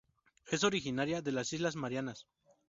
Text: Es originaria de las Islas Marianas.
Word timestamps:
Es 0.47 0.63
originaria 0.63 1.21
de 1.21 1.31
las 1.31 1.53
Islas 1.53 1.75
Marianas. 1.75 2.25